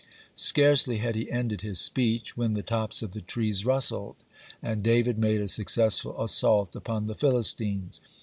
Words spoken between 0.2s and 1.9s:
Scarcely had he ended his